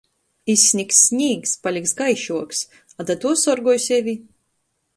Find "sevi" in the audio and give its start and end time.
3.85-4.17